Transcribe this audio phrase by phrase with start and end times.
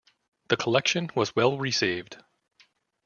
[0.47, 2.17] The collection was well received.